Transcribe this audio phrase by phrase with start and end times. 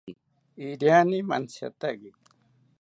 [0.67, 2.09] Iriani mantziataki